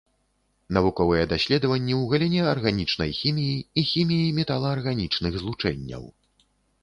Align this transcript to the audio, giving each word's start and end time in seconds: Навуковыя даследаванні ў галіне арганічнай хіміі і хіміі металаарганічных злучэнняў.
Навуковыя 0.77 1.25
даследаванні 1.33 1.93
ў 1.97 2.03
галіне 2.13 2.41
арганічнай 2.53 3.11
хіміі 3.19 3.57
і 3.81 3.83
хіміі 3.91 4.33
металаарганічных 4.39 5.31
злучэнняў. 5.43 6.03